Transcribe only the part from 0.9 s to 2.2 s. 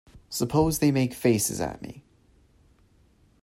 make faces at me.